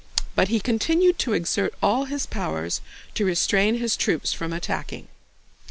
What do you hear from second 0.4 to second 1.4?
he continued to